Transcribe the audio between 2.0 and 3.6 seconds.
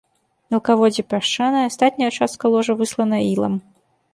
частка ложа выслана ілам.